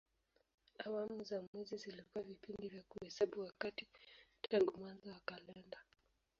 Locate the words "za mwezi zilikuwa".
1.23-2.23